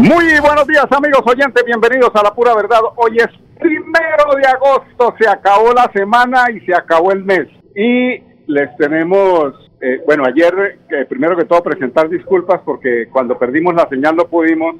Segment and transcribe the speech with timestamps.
[0.00, 2.80] Muy buenos días amigos oyentes, bienvenidos a la pura verdad.
[2.96, 3.28] Hoy es
[3.60, 7.46] primero de agosto, se acabó la semana y se acabó el mes.
[7.76, 9.52] Y les tenemos,
[9.82, 14.24] eh, bueno, ayer eh, primero que todo presentar disculpas porque cuando perdimos la señal no
[14.24, 14.76] pudimos,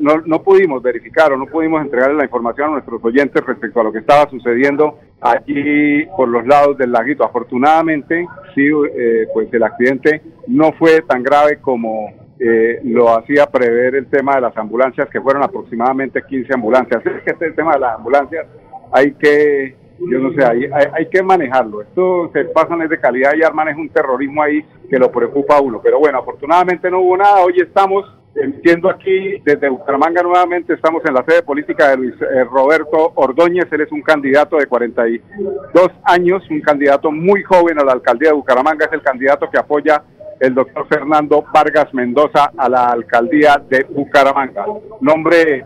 [0.00, 3.84] no, no pudimos verificar o no pudimos entregarle la información a nuestros oyentes respecto a
[3.84, 7.22] lo que estaba sucediendo allí por los lados del laguito.
[7.22, 13.94] Afortunadamente, sí, eh, pues el accidente no fue tan grave como eh, lo hacía prever
[13.94, 17.04] el tema de las ambulancias, que fueron aproximadamente 15 ambulancias.
[17.06, 18.46] Es que este tema de las ambulancias
[18.92, 21.82] hay que, yo no sé, hay, hay, que manejarlo.
[21.82, 25.60] Esto se pasan de calidad y arman es un terrorismo ahí que lo preocupa a
[25.60, 25.80] uno.
[25.82, 27.42] Pero bueno, afortunadamente no hubo nada.
[27.44, 28.04] Hoy estamos
[28.34, 33.66] emitiendo aquí desde Bucaramanga nuevamente, estamos en la sede política de Luis eh, Roberto Ordóñez,
[33.70, 38.34] él es un candidato de 42 años, un candidato muy joven a la alcaldía de
[38.34, 40.02] Bucaramanga, es el candidato que apoya
[40.40, 44.66] el doctor Fernando Vargas Mendoza a la alcaldía de Bucaramanga.
[45.00, 45.64] Nombre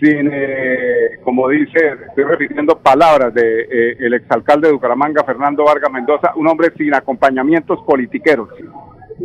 [0.00, 5.90] sin, eh, como dice, estoy repitiendo palabras de eh, el exalcalde de Bucaramanga, Fernando Vargas
[5.90, 8.48] Mendoza, un hombre sin acompañamientos politiqueros.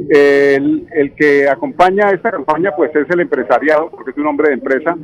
[0.07, 4.95] El, que acompaña esta campaña pues es el empresariado, porque es un hombre de empresa,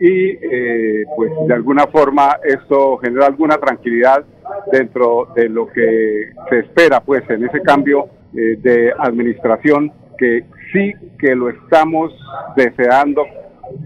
[0.00, 4.24] y eh, pues de alguna forma esto genera alguna tranquilidad
[4.72, 10.92] dentro de lo que se espera pues en ese cambio eh, de administración que sí
[11.18, 12.12] que lo estamos
[12.56, 13.24] deseando,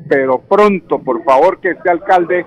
[0.09, 2.45] pero pronto, por favor, que este alcalde,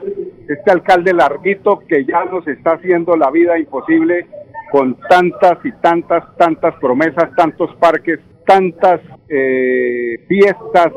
[0.47, 4.27] este alcalde larguito que ya nos está haciendo la vida imposible
[4.71, 10.93] con tantas y tantas, tantas promesas, tantos parques, tantas eh, fiestas,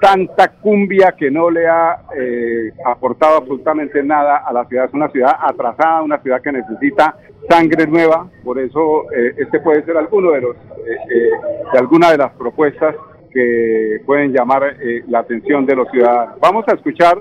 [0.00, 4.86] tanta cumbia que no le ha eh, aportado absolutamente nada a la ciudad.
[4.86, 7.16] Es una ciudad atrasada, una ciudad que necesita
[7.48, 8.28] sangre nueva.
[8.42, 11.30] Por eso eh, este puede ser alguno de los eh,
[11.72, 12.96] de alguna de las propuestas
[13.32, 14.74] que pueden llamar
[15.06, 16.40] la atención de los ciudadanos.
[16.40, 17.16] Vamos a escuchar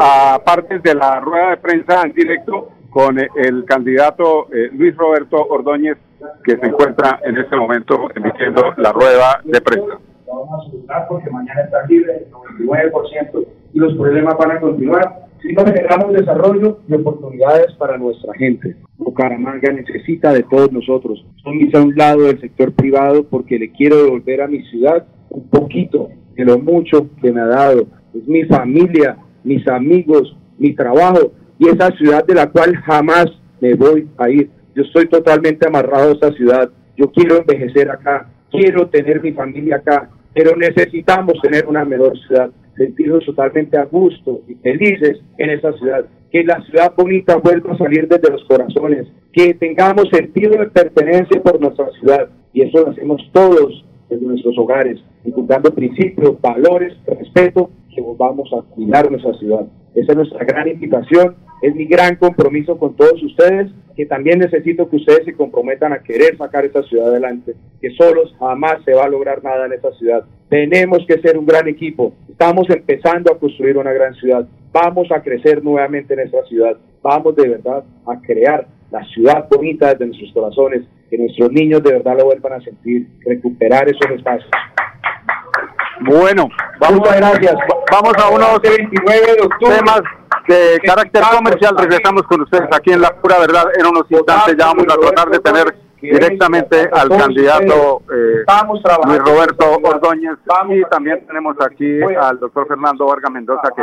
[0.00, 5.98] a partes de la rueda de prensa en directo con el candidato Luis Roberto Ordóñez
[6.42, 9.98] que se encuentra en este momento emitiendo la rueda de prensa
[10.42, 15.22] vamos a solucionar porque mañana está libre el 99% y los problemas van a continuar
[15.40, 18.76] si no generamos desarrollo y oportunidades para nuestra gente.
[18.96, 21.24] Bucaramanga necesita de todos nosotros.
[21.36, 25.48] Estoy a un lado del sector privado porque le quiero devolver a mi ciudad un
[25.48, 27.86] poquito de lo mucho que me ha dado.
[28.14, 33.26] Es mi familia, mis amigos, mi trabajo y esa ciudad de la cual jamás
[33.60, 34.50] me voy a ir.
[34.74, 36.70] Yo estoy totalmente amarrado a esta ciudad.
[36.96, 42.50] Yo quiero envejecer acá, quiero tener mi familia acá, pero necesitamos tener una mejor ciudad,
[42.76, 47.78] sentirnos totalmente a gusto y felices en esa ciudad, que la ciudad bonita vuelva a
[47.78, 52.90] salir desde los corazones, que tengamos sentido de pertenencia por nuestra ciudad, y eso lo
[52.90, 59.66] hacemos todos desde nuestros hogares, inculcando principios, valores, respeto, que vamos a cuidar nuestra ciudad.
[59.94, 64.88] Esa es nuestra gran invitación, es mi gran compromiso con todos ustedes, que también necesito
[64.88, 69.04] que ustedes se comprometan a querer sacar esta ciudad adelante, que solos jamás se va
[69.04, 70.24] a lograr nada en esta ciudad.
[70.48, 75.22] Tenemos que ser un gran equipo, estamos empezando a construir una gran ciudad, vamos a
[75.22, 80.32] crecer nuevamente en esta ciudad, vamos de verdad a crear la ciudad bonita desde nuestros
[80.32, 84.50] corazones, que nuestros niños de verdad lo vuelvan a sentir, recuperar esos espacios.
[86.00, 86.48] Bueno,
[86.80, 87.54] vamos, a, gracias.
[87.92, 89.76] Vamos a unos 29 de octubre.
[89.76, 90.02] temas
[90.48, 91.76] de carácter comercial.
[91.76, 93.64] Regresamos con ustedes aquí en La Pura Verdad.
[93.78, 98.44] En unos instantes ya vamos a tratar de tener directamente al candidato eh,
[99.06, 100.36] Luis Roberto Ordóñez
[100.70, 103.82] y también tenemos aquí al doctor Fernando Vargas Mendoza que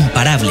[0.00, 0.50] imparable.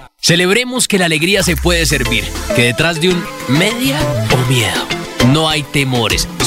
[0.23, 2.23] Celebremos que la alegría se puede servir,
[2.55, 3.99] que detrás de un media
[4.31, 4.87] o miedo
[5.33, 6.27] no hay temores,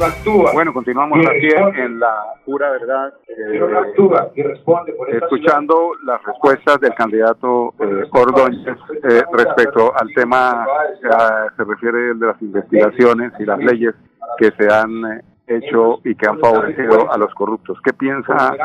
[0.00, 0.52] actúa.
[0.52, 2.14] Bueno, continuamos aquí en, la
[2.44, 3.14] pura verdad.
[3.28, 10.12] Eh, actúa y responde por Escuchando las respuestas del candidato eh, Ordóñez eh, respecto al
[10.14, 10.66] tema,
[11.56, 13.94] se refiere de las investigaciones y las leyes
[14.38, 17.78] que se han eh, hecho y que han favorecido a los corruptos.
[17.84, 18.56] ¿Qué piensa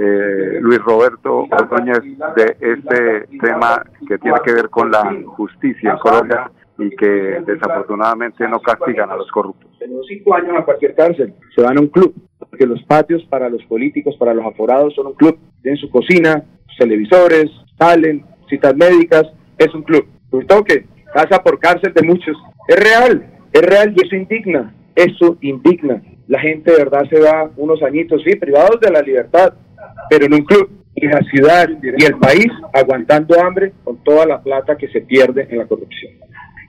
[0.00, 2.00] eh, Luis Roberto Ordóñez
[2.34, 8.46] de este tema que tiene que ver con la justicia en Colombia y que desafortunadamente
[8.48, 9.70] no castigan a los corruptos.
[9.78, 13.48] Tenemos cinco años a cualquier cárcel, se van a un club, porque los patios para
[13.48, 15.38] los políticos, para los aforados son un club.
[15.62, 16.44] Tienen su cocina,
[16.78, 19.24] televisores, salen, citas médicas,
[19.58, 20.06] es un club.
[20.30, 22.36] Un toque, casa por cárcel de muchos.
[22.68, 26.02] Es real, es real y eso indigna, eso indigna.
[26.28, 29.54] La gente de verdad se va unos añitos, sí, privados de la libertad,
[30.10, 34.42] pero en un club y la ciudad y el país aguantando hambre con toda la
[34.42, 36.12] plata que se pierde en la corrupción.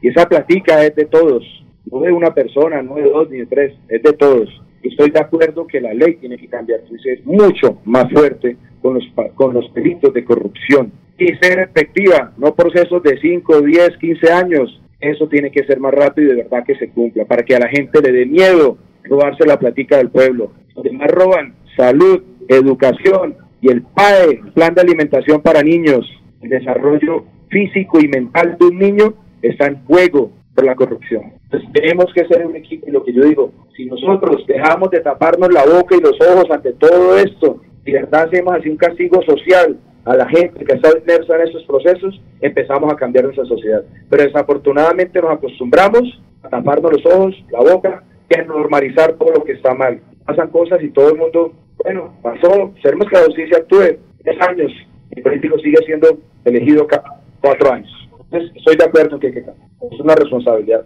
[0.01, 1.43] Y esa platica es de todos,
[1.91, 4.49] no de una persona, no de dos ni de tres, es de todos.
[4.83, 9.03] Estoy de acuerdo que la ley tiene que cambiar, es mucho más fuerte con los,
[9.35, 14.81] con los delitos de corrupción y ser efectiva, no procesos de 5, 10, 15 años.
[14.99, 17.59] Eso tiene que ser más rápido y de verdad que se cumpla, para que a
[17.59, 20.51] la gente le dé miedo robarse la platica del pueblo.
[20.75, 26.05] Los más roban salud, educación y el PAE, Plan de Alimentación para Niños,
[26.41, 31.33] el desarrollo físico y mental de un niño está en juego por la corrupción.
[31.43, 35.01] Entonces tenemos que ser un equipo y lo que yo digo, si nosotros dejamos de
[35.01, 38.77] taparnos la boca y los ojos ante todo esto y de verdad hacemos así un
[38.77, 43.45] castigo social a la gente que está inmersa en estos procesos, empezamos a cambiar nuestra
[43.45, 43.83] sociedad.
[44.09, 46.01] Pero desafortunadamente nos acostumbramos
[46.43, 49.99] a taparnos los ojos, la boca y a normalizar todo lo que está mal.
[50.25, 54.71] Pasan cosas y todo el mundo, bueno, pasó, seremos que la justicia actúe 10 años,
[55.11, 58.06] el político sigue siendo elegido cada cuatro años.
[58.29, 60.85] Entonces, estoy de acuerdo que, que es una responsabilidad.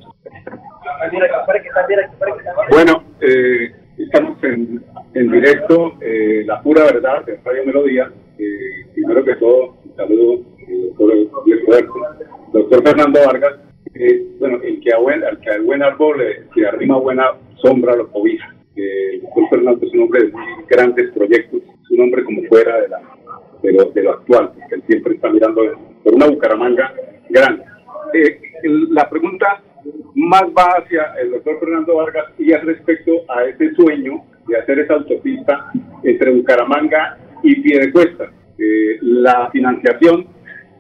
[2.69, 4.83] Bueno, eh, estamos en,
[5.15, 8.11] en directo, eh, la pura verdad de Radio Melodía.
[8.37, 10.41] Eh, primero que todo, un saludo
[10.97, 11.89] doctor
[12.53, 13.59] doctor Fernando Vargas.
[14.39, 16.21] bueno, el que, a buen, al que al buen árbol
[16.53, 18.53] que arrima buena sombra lo cobija.
[18.75, 20.33] el doctor Fernando es un hombre de
[20.69, 23.01] grandes proyectos, es un hombre como fuera de, la,
[23.63, 25.61] de, lo, de lo actual, porque él siempre está mirando
[26.03, 26.93] por una Bucaramanga
[27.31, 27.63] grande.
[28.13, 28.39] Eh,
[28.89, 29.61] la pregunta
[30.15, 34.79] más va hacia el doctor Fernando Vargas y es respecto a ese sueño de hacer
[34.79, 35.71] esa autopista
[36.03, 38.31] entre Bucaramanga y Piedecuesta.
[38.57, 40.27] Eh, la financiación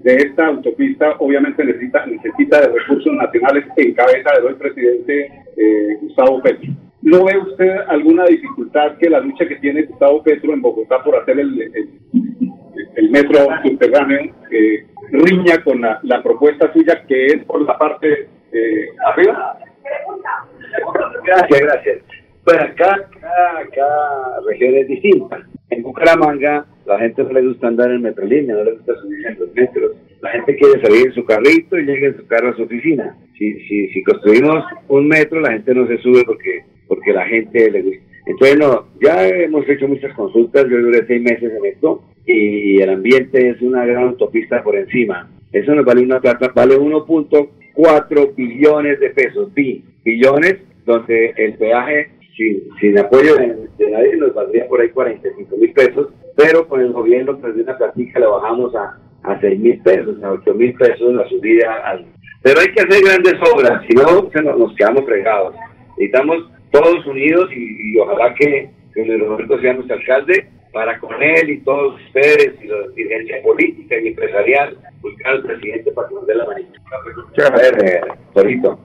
[0.03, 5.97] de esta autopista obviamente necesita, necesita de recursos nacionales en cabeza del hoy presidente eh,
[6.01, 6.69] Gustavo Petro.
[7.01, 11.15] ¿No ve usted alguna dificultad que la lucha que tiene Gustavo Petro en Bogotá por
[11.15, 11.61] hacer el,
[12.95, 18.89] el, metro subterráneo eh, riña con la, propuesta suya que es por la parte eh,
[19.05, 19.57] arriba.
[21.25, 21.97] Gracias, gracias.
[22.43, 23.07] Pues acá,
[23.75, 25.45] cada, región es distinta.
[25.69, 29.39] En Bucaramanga La gente no le gusta andar en metrolínea, no le gusta subir en
[29.39, 29.91] los metros.
[30.21, 33.15] La gente quiere salir en su carrito y llega en su carro a su oficina.
[33.37, 37.71] Si, si, si construimos un metro, la gente no se sube porque, porque la gente
[37.71, 38.03] le gusta.
[38.25, 42.89] Entonces, no, ya hemos hecho muchas consultas, yo duré seis meses en esto y el
[42.89, 45.29] ambiente es una gran autopista por encima.
[45.51, 52.61] Eso nos vale una plata, vale 1.4 billones de pesos, billones, donde el peaje sin,
[52.79, 57.37] sin apoyo de, nadie nos valdría por ahí 45 mil pesos, pero con el gobierno
[57.37, 61.13] pues de una platica le bajamos a, a 6 mil pesos, a 8 mil pesos
[61.13, 62.01] la subida.
[62.41, 65.53] Pero hay que hacer grandes obras, si no nos, nos quedamos fregados.
[65.97, 71.59] Necesitamos todos unidos y, ojalá que, que Roberto sea nuestro alcalde para con él y
[71.61, 76.35] todos ustedes y la dirigencia política y empresarial buscar al presidente para que nos dé
[76.35, 76.79] la manita.
[77.45, 78.01] A ver, eh,
[78.33, 78.79] Torito.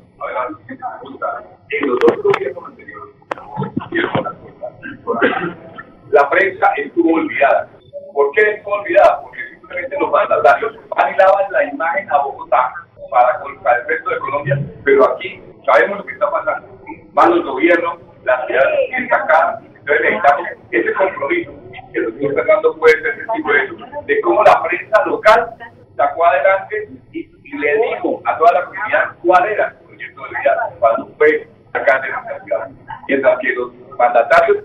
[6.10, 7.68] La prensa estuvo olvidada.
[8.12, 9.22] ¿Por qué estuvo olvidada?
[9.22, 12.72] Porque simplemente los mandatarios bailaban la imagen a Bogotá
[13.10, 16.68] para, para el resto de Colombia, pero aquí sabemos lo que está pasando.
[17.12, 18.64] Van los gobiernos, la ciudad
[18.98, 21.65] está acá, entonces necesitamos ese compromiso
[21.96, 23.76] que el doctor Fernando ser testigo de eso,
[24.06, 25.50] de cómo la prensa local
[25.96, 30.76] sacó adelante y, le dijo a toda la comunidad cuál era el proyecto de vida
[30.78, 32.68] cuando fue acá de la ciudad.
[33.08, 34.58] Mientras que los mandatarios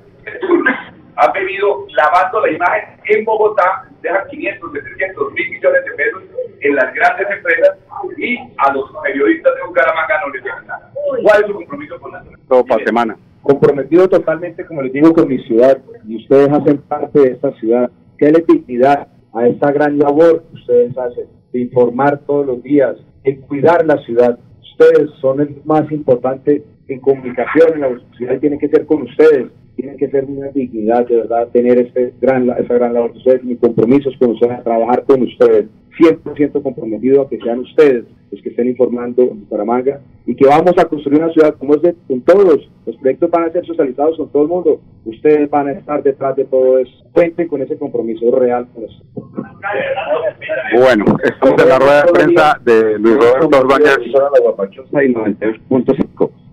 [1.15, 6.23] han venido lavando la imagen en Bogotá, dejan 500, 700 mil millones de pesos
[6.59, 7.77] en las grandes empresas
[8.17, 10.91] y a los periodistas de Bucaramanga no les dejan nada.
[11.23, 13.15] ¿Cuál es su compromiso con la Todo para semana.
[13.43, 17.89] Comprometido totalmente, como les digo, con mi ciudad y ustedes hacen parte de esta ciudad.
[18.17, 23.41] Qué dignidad a esta gran labor que ustedes hacen de informar todos los días, en
[23.41, 24.37] cuidar la ciudad.
[24.61, 29.03] Ustedes son el más importante en comunicación en la ciudad y tiene que ser con
[29.03, 33.19] ustedes tiene que ser una dignidad de verdad tener este gran, esa gran labor de
[33.19, 33.43] ustedes.
[33.43, 35.67] Mi compromiso es con ustedes, a trabajar con ustedes,
[35.99, 40.73] 100% comprometido a que sean ustedes los que estén informando en Bucaramanga y que vamos
[40.77, 42.69] a construir una ciudad como es de con todos.
[42.85, 44.79] Los proyectos van a ser socializados con todo el mundo.
[45.05, 46.91] Ustedes van a estar detrás de todo eso.
[47.11, 48.67] Cuenten con ese compromiso real.
[50.73, 53.97] Bueno, estamos en la rueda de prensa de Luis Roberto Ordóñez.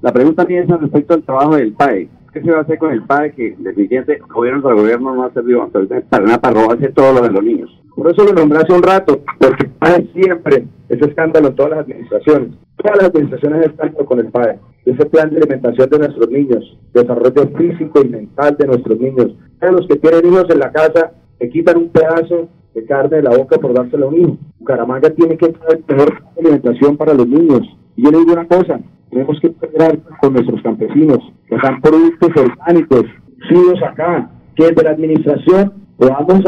[0.03, 2.09] La pregunta mía es respecto al trabajo del PAE.
[2.33, 5.33] ¿Qué se va a hacer con el PAE que definitivamente gobierno tras gobierno no ha
[5.33, 7.78] servido para nada para robarse todo lo de los niños?
[7.99, 11.81] Por eso lo nombré hace un rato, porque PAE siempre es escándalo en todas las
[11.81, 12.51] administraciones.
[12.77, 14.61] Todas las administraciones están con el PAE.
[14.85, 19.35] Ese plan de alimentación de nuestros niños, desarrollo físico y mental de nuestros niños.
[19.59, 23.23] Todos los que tienen hijos en la casa le quitan un pedazo de carne de
[23.25, 24.39] la boca por dárselo a un hijo.
[24.61, 27.63] Bucaramanga tiene que tener mejor alimentación para los niños.
[27.97, 28.79] Y yo le digo una cosa,
[29.11, 33.07] tenemos que integrar con nuestros campesinos, que están productos orgánicos,
[33.49, 36.47] sidos acá, que de la administración podamos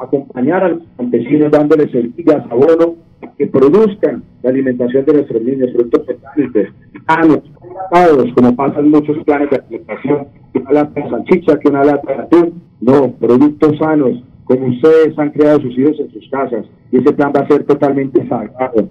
[0.00, 2.94] acompañar a los campesinos dándoles semillas, abono,
[3.36, 6.74] que produzcan la alimentación de nuestros niños, productos orgánicos,
[7.90, 12.22] sanos, como pasan muchos planes de alimentación, una lata de salchicha, que una lata de
[12.22, 17.12] atún, no, productos sanos, como ustedes han creado sus hijos en sus casas, y ese
[17.12, 18.88] plan va a ser totalmente sagrado,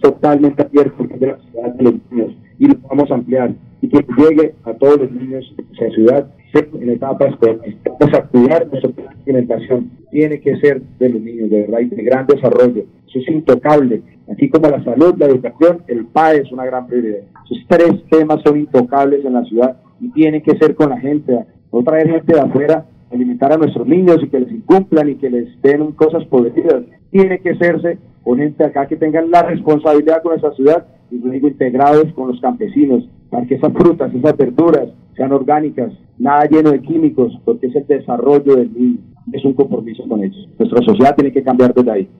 [0.00, 4.04] totalmente abierto de la ciudad de los niños y lo vamos a ampliar y que
[4.16, 8.90] llegue a todos los niños de la ciudad en etapas Vamos a cuidar nuestra
[9.24, 9.90] alimentación.
[10.10, 12.84] Tiene que ser de los niños, de verdad, y de gran desarrollo.
[13.08, 14.02] Eso es intocable.
[14.30, 17.20] Así como la salud, la educación, el PAE es una gran prioridad.
[17.44, 21.38] Esos tres temas son intocables en la ciudad y tienen que ser con la gente.
[21.72, 25.30] No traer gente de afuera alimentar a nuestros niños y que les incumplan y que
[25.30, 26.82] les den cosas podridas.
[27.10, 31.48] Tiene que serse con gente acá que tengan la responsabilidad con nuestra ciudad y digo
[31.48, 34.88] integrados con los campesinos, para que esas frutas, esas verduras
[35.20, 39.00] sean orgánicas, nada lleno de químicos, porque es el desarrollo del niño,
[39.34, 40.48] es un compromiso con ellos.
[40.58, 42.10] Nuestra sociedad tiene que cambiar desde ahí.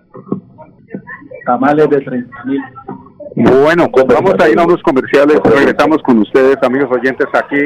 [1.46, 2.60] Tamales de 30 mil.
[3.36, 7.62] Bueno, vamos a ir a unos comerciales, regresamos con ustedes, amigos oyentes, aquí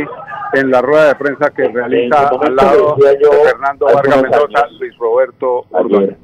[0.53, 3.19] en la rueda de prensa que realiza al lado de
[3.51, 6.24] Fernando Vargas Mendoza, Luis Roberto Ordóñez.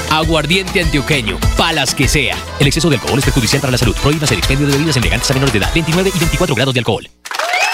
[0.11, 2.35] Aguardiente antioqueño, palas que sea.
[2.59, 3.95] El exceso de alcohol es perjudicial para la salud.
[4.01, 5.71] Prohíbas el expendio de bebidas elegantes a menores de edad.
[5.73, 7.09] 29 y 24 grados de alcohol.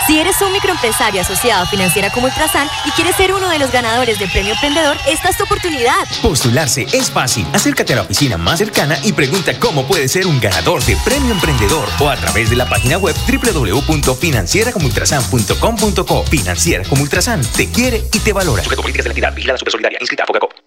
[0.06, 3.72] Si eres un microempresario asociado a Financiera como Ultrasan y quieres ser uno de los
[3.72, 5.96] ganadores del Premio Emprendedor, esta es tu oportunidad.
[6.22, 7.48] Postularse es fácil.
[7.54, 11.34] Acércate a la oficina más cercana y pregunta cómo puedes ser un ganador de Premio
[11.34, 16.24] Emprendedor o a través de la página web www.financieracomultrasan.com.co.
[16.26, 18.64] Financiera como Ultrasan te quiere y te valora.
[18.64, 20.67] Sujeto políticas de la entidad vigilada supersolidaria inscrita a Fogacop.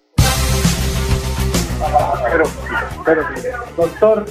[2.31, 2.45] Pero,
[3.05, 3.23] pero,
[3.77, 4.25] doctor,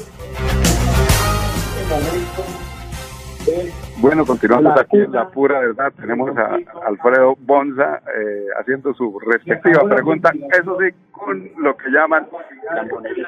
[3.97, 5.91] bueno, continuamos aquí en la pura verdad.
[5.99, 10.31] Tenemos a Alfredo Bonza eh, haciendo su respectiva pregunta.
[10.51, 12.27] Eso sí, con lo que llaman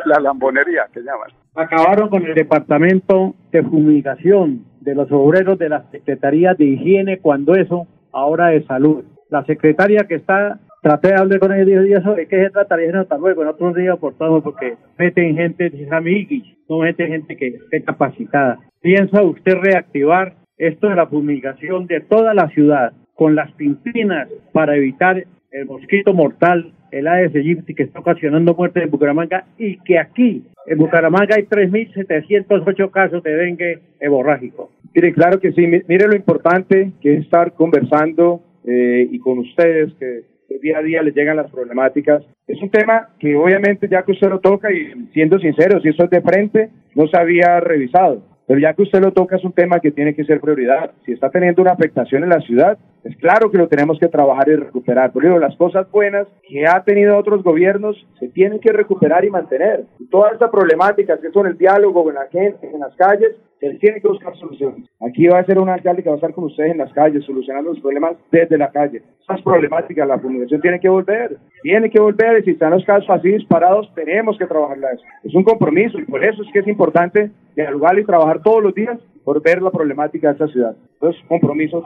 [0.05, 1.29] la lambonería, que llaman.
[1.55, 7.55] Acabaron con el departamento de fumigación de los obreros de la Secretaría de Higiene cuando
[7.55, 9.03] eso ahora de salud.
[9.29, 12.81] La secretaria que está traté de hablar con ella y dijo, ¿sobre qué se trata?
[12.81, 17.37] Y dije, hasta luego, en otro día aportamos porque meten gente amiguis, no meten gente
[17.37, 18.59] que esté capacitada.
[18.81, 24.75] ¿Piensa usted reactivar esto de la fumigación de toda la ciudad con las pimpinas para
[24.75, 29.99] evitar el mosquito mortal, el Aedes aegypti que está ocasionando muerte en Bucaramanga y que
[29.99, 34.71] aquí en Bucaramanga hay 3.708 casos de dengue hemorrágico.
[34.93, 35.67] Mire, claro que sí.
[35.67, 41.01] Mire lo importante que es estar conversando eh, y con ustedes que día a día
[41.01, 42.23] les llegan las problemáticas.
[42.47, 46.03] Es un tema que obviamente ya que usted lo toca y siendo sincero, si eso
[46.03, 48.23] es de frente, no se había revisado.
[48.47, 50.91] Pero ya que usted lo toca es un tema que tiene que ser prioridad.
[51.05, 54.49] Si está teniendo una afectación en la ciudad, es claro que lo tenemos que trabajar
[54.49, 55.11] y recuperar.
[55.13, 59.85] Pero las cosas buenas que ha tenido otros gobiernos se tienen que recuperar y mantener.
[59.99, 63.37] Y toda esta problemática que son el diálogo con la gente, en las calles,
[63.69, 64.89] se tiene que buscar soluciones.
[64.99, 67.23] Aquí va a ser un alcalde que va a estar con ustedes en las calles,
[67.23, 69.03] solucionando los problemas desde la calle.
[69.21, 73.09] Esas problemáticas, la fundación tiene que volver, tiene que volver, y si están los casos
[73.09, 75.03] así disparados, tenemos que trabajarla eso.
[75.23, 78.73] Es un compromiso, y por eso es que es importante dialogar y trabajar todos los
[78.73, 80.75] días por ver la problemática de esta ciudad.
[80.93, 81.85] Entonces, compromiso.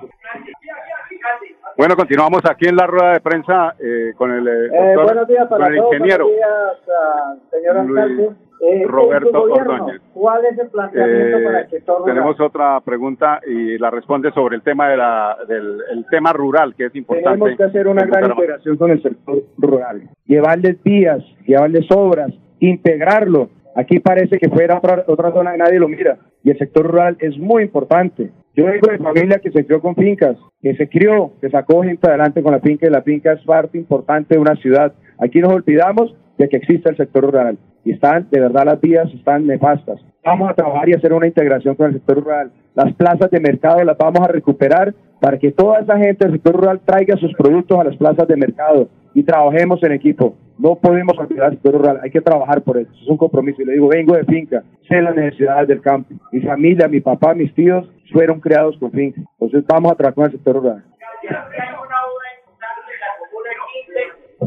[1.77, 5.47] Bueno, continuamos aquí en la rueda de prensa eh, con el, eh, doctor, buenos días
[5.49, 8.29] para con el todos, ingeniero buenos días, ah, señor alcalde.
[8.61, 10.01] Eh, Roberto Ordóñez.
[10.13, 14.55] ¿Cuál es el planteamiento Eh, para que todo tenemos otra pregunta y la responde sobre
[14.55, 17.37] el tema de la, del el tema rural, que es importante.
[17.37, 20.09] Tenemos que hacer una gran integración con el sector rural.
[20.25, 23.49] Llevarles vías, llevarles obras, integrarlo.
[23.75, 26.17] Aquí parece que fuera otra, otra zona que nadie lo mira.
[26.41, 28.31] Y el sector rural es muy importante.
[28.55, 32.07] Yo vengo de familia que se crió con fincas, que se crió, que sacó gente
[32.07, 34.93] adelante con la finca y la finca es parte importante de una ciudad.
[35.19, 39.13] Aquí nos olvidamos de que existe el sector rural y están, de verdad, las vías
[39.13, 39.99] están nefastas.
[40.23, 42.51] Vamos a trabajar y hacer una integración con el sector rural.
[42.75, 46.55] Las plazas de mercado las vamos a recuperar para que toda esa gente del sector
[46.55, 50.33] rural traiga sus productos a las plazas de mercado y trabajemos en equipo.
[50.57, 52.89] No podemos olvidar el sector rural, hay que trabajar por eso.
[53.01, 53.61] Es un compromiso.
[53.61, 56.15] Y le digo, vengo de finca, sé las necesidades del campo.
[56.31, 57.85] Mi familia, mi papá, mis tíos
[58.15, 59.19] fueron creados con finca.
[59.33, 60.83] Entonces vamos a trabajar con el sector rural.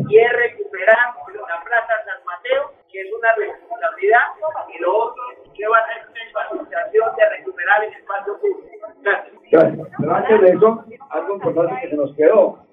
[0.08, 4.24] y es recuperar la Plaza San Mateo, que es una responsabilidad,
[4.74, 5.22] y lo otro,
[5.54, 8.88] que va a ser una asociación de recuperar el espacio público.
[9.02, 9.34] Gracias.
[9.50, 9.88] Gracias.
[9.98, 12.64] Pero antes de eso, algo importante que se nos quedó.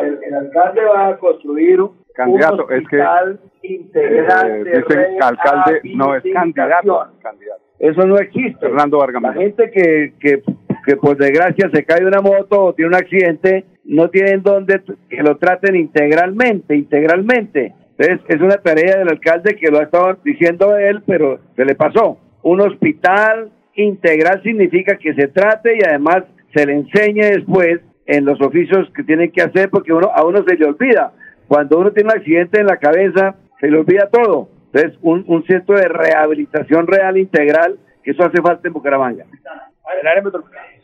[0.00, 5.22] El, el alcalde va a construir un Candidato, es que hospital integral eh, de dicen
[5.22, 7.63] alcalde no es candidato.
[7.84, 8.58] Eso no existe.
[8.60, 10.42] Fernando Vargas La gente que, que
[10.84, 14.82] que por desgracia se cae de una moto o tiene un accidente, no tienen donde
[15.08, 17.72] que lo traten integralmente, integralmente.
[17.96, 21.74] Entonces, es una tarea del alcalde que lo ha estado diciendo él, pero se le
[21.74, 22.18] pasó.
[22.42, 28.40] Un hospital integral significa que se trate y además se le enseñe después en los
[28.40, 31.12] oficios que tienen que hacer, porque uno, a uno se le olvida.
[31.48, 34.48] Cuando uno tiene un accidente en la cabeza, se le olvida todo.
[34.74, 39.24] Entonces, un, un centro de rehabilitación real integral, que eso hace falta en Bucaramanga.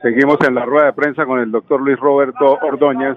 [0.01, 3.17] Seguimos en la rueda de prensa con el doctor Luis Roberto Ordóñez.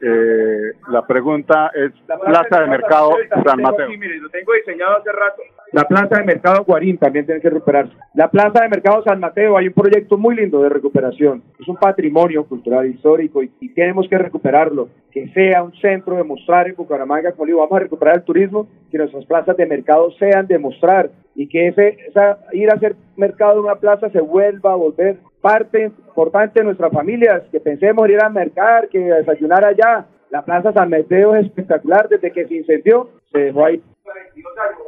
[0.00, 3.10] Eh, la pregunta es Plaza de Mercado
[3.44, 3.88] San Mateo.
[3.88, 5.42] lo tengo diseñado hace rato.
[5.72, 7.92] La plaza de mercado Guarín también tiene que recuperarse.
[8.14, 11.42] La plaza de mercado San Mateo, hay un proyecto muy lindo de recuperación.
[11.60, 14.88] Es un patrimonio cultural histórico y, y tenemos que recuperarlo.
[15.10, 18.68] Que sea un centro de mostrar en Bucaramanga, como digo, vamos a recuperar el turismo,
[18.90, 22.96] que nuestras plazas de mercado sean de mostrar y que ese, esa, ir a hacer
[23.16, 28.08] mercado en una plaza se vuelva a volver parte importante de nuestras familias, que pensemos
[28.08, 30.06] ir a mercar, que desayunar allá.
[30.30, 33.80] La Plaza San Mateo es espectacular, desde que se incendió, se dejó ahí.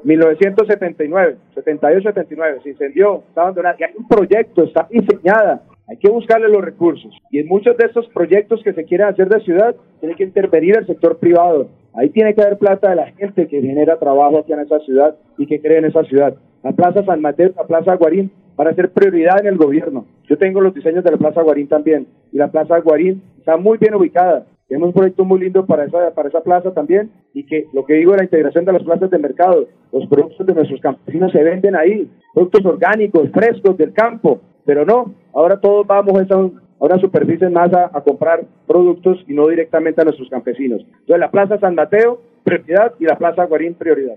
[0.03, 3.77] 1979, 78-79, se incendió, está abandonada.
[3.79, 7.17] Y hay un proyecto, está diseñada, hay que buscarle los recursos.
[7.31, 10.79] Y en muchos de estos proyectos que se quieren hacer de ciudad, tiene que intervenir
[10.79, 11.69] el sector privado.
[11.95, 15.17] Ahí tiene que haber plata de la gente que genera trabajo aquí en esa ciudad
[15.39, 16.35] y que cree en esa ciudad.
[16.63, 20.05] La Plaza San Mateo, la Plaza Guarín, para ser prioridad en el gobierno.
[20.29, 22.07] Yo tengo los diseños de la Plaza Guarín también.
[22.33, 24.47] Y la Plaza Guarín está muy bien ubicada.
[24.71, 27.95] Tenemos un proyecto muy lindo para esa, para esa plaza también y que lo que
[27.95, 29.67] digo es la integración de las plazas de mercado.
[29.93, 35.13] Los productos de nuestros campesinos se venden ahí, productos orgánicos, frescos del campo, pero no,
[35.33, 36.37] ahora todos vamos a, esa,
[36.81, 40.81] a una superficie más a, a comprar productos y no directamente a nuestros campesinos.
[40.81, 44.17] Entonces la Plaza San Mateo, prioridad, y la Plaza Guarín, prioridad.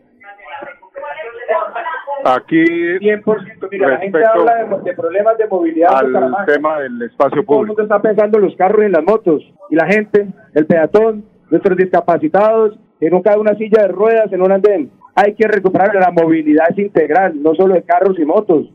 [2.25, 7.01] Aquí 100%, mira, la gente habla de, de problemas de movilidad en al tema del
[7.01, 7.65] espacio Todo el público.
[7.67, 9.43] mundo está pensando en los carros y en las motos.
[9.69, 14.41] Y la gente, el peatón, nuestros discapacitados, que no cabe una silla de ruedas en
[14.41, 14.89] un andén.
[15.15, 18.69] Hay que recuperar la movilidad es integral, no solo de carros y motos.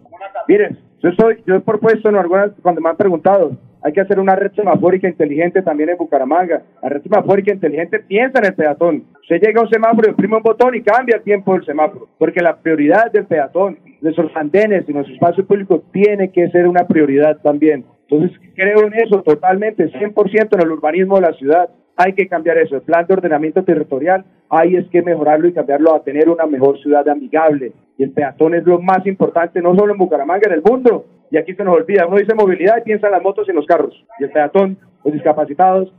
[0.46, 3.52] Miren, yo soy, yo he propuesto en algunas, cuando me han preguntado,
[3.88, 6.60] hay que hacer una red semafórica inteligente también en Bucaramanga.
[6.82, 9.04] La red semafórica inteligente piensa en el peatón.
[9.22, 12.06] Usted llega a un semáforo, imprime un botón y cambia el tiempo del semáforo.
[12.18, 16.86] Porque la prioridad del peatón, nuestros andenes y nuestro espacio público tiene que ser una
[16.86, 17.86] prioridad también.
[18.10, 21.70] Entonces, creo en eso totalmente, 100% en el urbanismo de la ciudad.
[21.96, 22.76] Hay que cambiar eso.
[22.76, 26.78] El plan de ordenamiento territorial, ahí es que mejorarlo y cambiarlo a tener una mejor
[26.82, 27.72] ciudad amigable.
[27.98, 31.04] Y el peatón es lo más importante, no solo en Bucaramanga, en el mundo.
[31.30, 32.06] Y aquí se nos olvida.
[32.06, 33.92] Uno dice movilidad y piensa en las motos y en los carros.
[34.20, 35.92] Y el peatón, los discapacitados.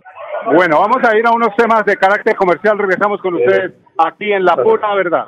[0.45, 2.79] Bueno, vamos a ir a unos temas de carácter comercial.
[2.79, 5.27] Regresamos con ustedes aquí en La Pura Verdad.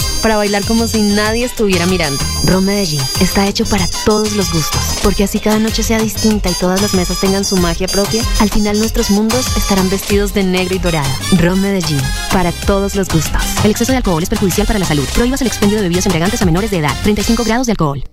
[0.21, 2.23] para bailar como si nadie estuviera mirando.
[2.45, 6.53] Ron Medellín está hecho para todos los gustos, porque así cada noche sea distinta y
[6.53, 10.75] todas las mesas tengan su magia propia, al final nuestros mundos estarán vestidos de negro
[10.75, 11.09] y dorado.
[11.37, 13.41] Ron Medellín, para todos los gustos.
[13.63, 15.07] El exceso de alcohol es perjudicial para la salud.
[15.15, 16.95] Prohíbas el expendio de bebidas embriagantes a menores de edad.
[17.03, 18.03] 35 grados de alcohol.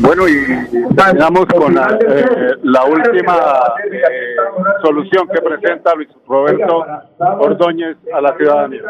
[0.00, 2.54] Bueno, y terminamos con la, eh,
[2.88, 4.36] última eh,
[4.80, 6.84] solución que presenta Luis Roberto
[7.18, 8.80] Ordóñez a la ciudadanía.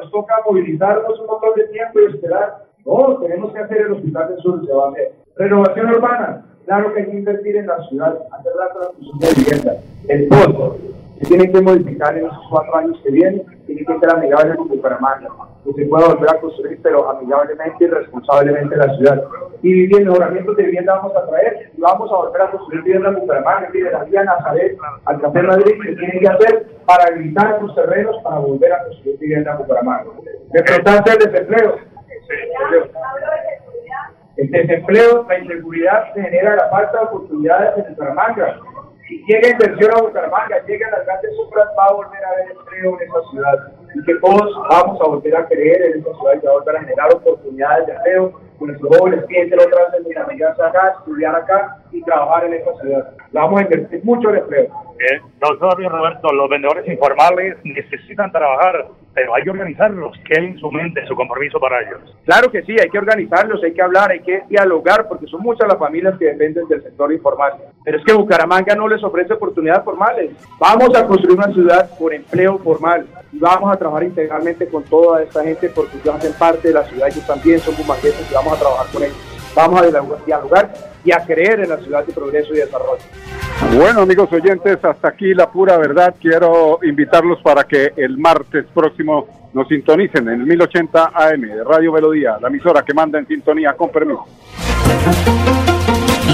[0.00, 2.64] nos toca movilizarnos un montón de tiempo y esperar.
[2.86, 5.12] No, tenemos que hacer el hospital del sur, se va a hacer.
[5.36, 9.76] Renovación urbana, claro que hay que invertir en la ciudad, hacer la transfusión de vivienda.
[10.08, 10.78] El fondo,
[11.18, 13.42] se tiene que modificar en esos cuatro años que vienen,
[13.74, 15.28] tiene que ser amigable con Bucaramanga,
[15.64, 19.22] que se pueda volver a construir, pero amigablemente y responsablemente la ciudad.
[19.62, 23.08] Y vivienda, mejoramientos de vivienda vamos a traer, y vamos a volver a construir vivienda
[23.10, 27.56] en Bucaramanga, mire, la vía Nazaret, al Café Madrid, se tiene que hacer para habilitar
[27.56, 30.10] esos terrenos para volver a construir vivienda en Bucaramanga.
[30.54, 31.76] Importancia del desempleo.
[34.36, 38.60] El desempleo, la inseguridad se genera la falta de oportunidades en Bucaramanga.
[39.12, 42.98] Si llega inversión a Bucaramanga, llegan las grandes obras, va a volver a haber empleo
[42.98, 43.72] en esa ciudad.
[43.94, 46.76] Y que todos vamos a volver a creer en esa ciudad y va a volver
[46.76, 51.34] a generar oportunidades de empleo nuestros jóvenes piensen otra vez en la medida acá, estudiar
[51.34, 53.10] acá y trabajar en esta ciudad.
[53.32, 54.64] Vamos a invertir mucho en empleo.
[54.64, 60.16] Eh, doctor Roberto, los vendedores informales necesitan trabajar, pero hay que organizarlos.
[60.24, 62.16] ¿Qué hay en su mente, su compromiso para ellos?
[62.24, 65.66] Claro que sí, hay que organizarlos, hay que hablar, hay que dialogar, porque son muchas
[65.66, 67.54] las familias que dependen del sector informal.
[67.84, 70.30] Pero es que Bucaramanga no les ofrece oportunidades formales.
[70.60, 75.22] Vamos a construir una ciudad con empleo formal y vamos a trabajar integralmente con toda
[75.22, 78.54] esta gente porque ellos hacen parte de la ciudad, ellos también son bumangueses y vamos
[78.54, 79.16] a trabajar con ellos.
[79.54, 80.72] Vamos a dialogar
[81.04, 83.02] y a creer en la ciudad de progreso y desarrollo.
[83.76, 86.14] Bueno, amigos oyentes, hasta aquí la pura verdad.
[86.20, 91.92] Quiero invitarlos para que el martes próximo nos sintonicen en el 1080 AM de Radio
[91.92, 94.24] Melodía, la emisora que manda en sintonía con permiso.